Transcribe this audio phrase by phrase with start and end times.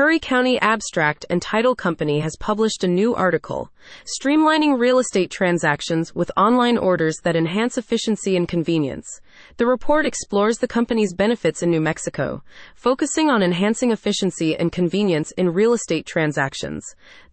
[0.00, 3.70] Curry County Abstract and Title Company has published a new article,
[4.18, 9.20] Streamlining Real Estate Transactions with Online Orders that Enhance Efficiency and Convenience.
[9.58, 12.42] The report explores the company's benefits in New Mexico,
[12.74, 16.82] focusing on enhancing efficiency and convenience in real estate transactions.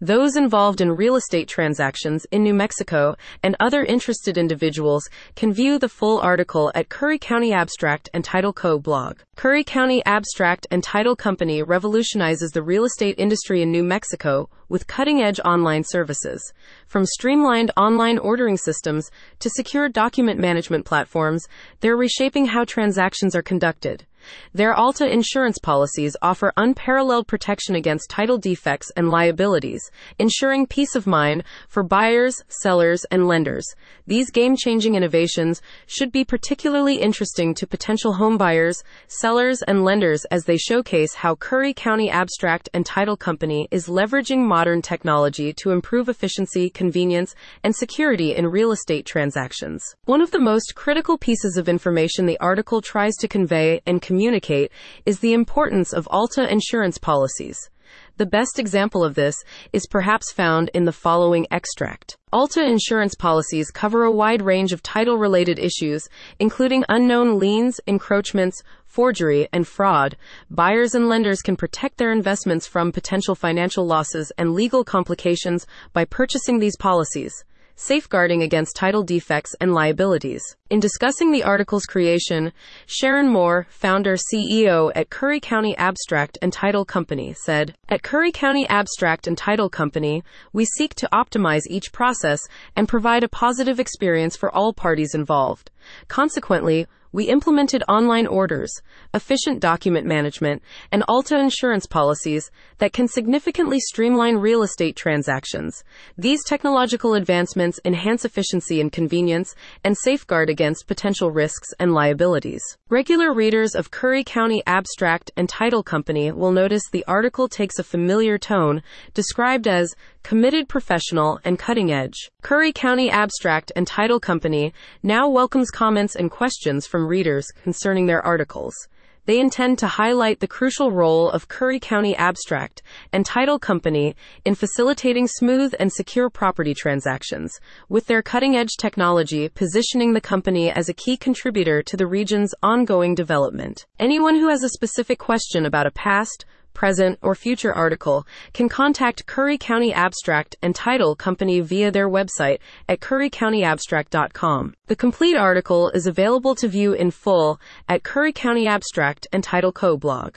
[0.02, 5.07] Those involved in real estate transactions in New Mexico and other interested individuals
[5.38, 8.77] can view the full article at Curry County Abstract and Title Co.
[8.77, 9.20] blog.
[9.38, 14.88] Curry County Abstract and Title Company revolutionizes the real estate industry in New Mexico with
[14.88, 16.42] cutting edge online services.
[16.88, 19.11] From streamlined online ordering systems
[19.42, 21.46] to secure document management platforms,
[21.82, 24.07] they're reshaping how transactions are conducted.
[24.54, 29.81] Their Alta insurance policies offer unparalleled protection against title defects and liabilities,
[30.19, 33.66] ensuring peace of mind for buyers, sellers, and lenders.
[34.05, 40.25] These game changing innovations should be particularly interesting to potential home buyers, sellers, and lenders
[40.25, 45.72] as they showcase how Curry County Abstract and Title Company is leveraging modern technology to
[45.72, 49.84] improve efficiency, convenience, and security in real estate transactions.
[50.06, 54.17] One of the most critical pieces of information the article tries to convey and communicate
[54.18, 54.72] communicate
[55.06, 57.70] is the importance of Alta insurance policies.
[58.18, 59.36] The best example of this
[59.72, 62.18] is perhaps found in the following extract.
[62.34, 66.09] Alta insurance policies cover a wide range of title related issues,
[66.40, 70.18] including unknown liens, encroachments, forgery, and fraud.
[70.50, 76.06] Buyers and lenders can protect their investments from potential financial losses and legal complications by
[76.06, 77.46] purchasing these policies
[77.78, 80.44] safeguarding against title defects and liabilities.
[80.70, 82.52] In discussing the article's creation,
[82.86, 88.67] Sharon Moore, founder CEO at Curry County Abstract and Title Company, said, At Curry County
[88.67, 92.42] Abstract and Title Company, we seek to optimize each process
[92.75, 95.72] and provide a positive experience for all parties involved.
[96.08, 98.72] Consequently, we implemented online orders,
[99.14, 105.84] efficient document management, and Alta insurance policies that can significantly streamline real estate transactions.
[106.18, 112.62] These technological advancements enhance efficiency and convenience and safeguard against potential risks and liabilities.
[112.90, 117.84] Regular readers of Curry County Abstract and Title Company will notice the article takes a
[117.84, 118.84] familiar tone,
[119.14, 119.96] described as
[120.28, 122.30] committed professional and cutting edge.
[122.42, 128.22] Curry County Abstract and Title Company now welcomes comments and questions from readers concerning their
[128.22, 128.76] articles.
[129.24, 132.84] They intend to highlight the crucial role of Curry County Abstract
[133.14, 137.58] and Title Company in facilitating smooth and secure property transactions,
[137.88, 142.54] with their cutting edge technology positioning the company as a key contributor to the region's
[142.62, 143.86] ongoing development.
[143.98, 146.46] Anyone who has a specific question about a past,
[146.78, 152.60] present, or future article can contact Curry County Abstract and Title Company via their website
[152.88, 154.76] at currycountyabstract.com.
[154.86, 159.72] The complete article is available to view in full at Curry County Abstract and Title
[159.72, 160.36] Co blog.